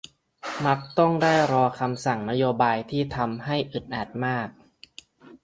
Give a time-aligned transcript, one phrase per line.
[0.65, 4.47] มักต้องได้รอคำสั่งนโยบายที่ทำให้อึดอัดมาก